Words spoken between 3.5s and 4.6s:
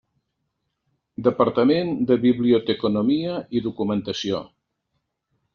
i Documentació.